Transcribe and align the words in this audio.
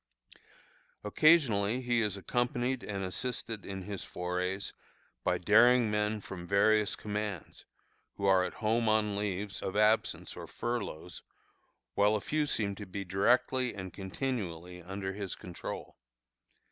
Occasionally 1.03 1.81
he 1.81 2.01
is 2.01 2.17
accompanied 2.17 2.81
and 2.83 3.03
assisted 3.03 3.67
in 3.67 3.83
his 3.83 4.03
forays 4.03 4.73
by 5.23 5.37
daring 5.37 5.91
men 5.91 6.21
from 6.21 6.47
various 6.47 6.95
commands, 6.95 7.65
who 8.15 8.25
are 8.25 8.43
at 8.43 8.55
home 8.55 8.89
on 8.89 9.15
leaves 9.15 9.61
of 9.61 9.75
absence 9.77 10.35
or 10.35 10.47
furloughs, 10.47 11.21
while 11.93 12.15
a 12.15 12.19
few 12.19 12.47
seem 12.47 12.73
to 12.77 12.87
be 12.87 13.05
directly 13.05 13.75
and 13.75 13.93
continually 13.93 14.81
under 14.81 15.13
his 15.13 15.35
control. 15.35 15.99